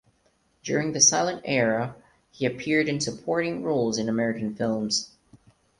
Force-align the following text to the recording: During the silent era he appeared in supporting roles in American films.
During 0.63 0.93
the 0.93 0.99
silent 0.99 1.43
era 1.45 1.95
he 2.31 2.47
appeared 2.47 2.89
in 2.89 2.99
supporting 2.99 3.61
roles 3.61 3.99
in 3.99 4.09
American 4.09 4.55
films. 4.55 5.11